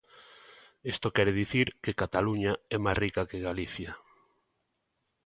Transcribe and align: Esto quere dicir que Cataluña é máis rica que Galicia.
Esto 0.93 1.07
quere 1.15 1.37
dicir 1.41 1.67
que 1.83 1.97
Cataluña 2.01 2.53
é 2.75 2.77
máis 2.85 2.97
rica 3.03 3.27
que 3.29 3.43
Galicia. 3.47 3.91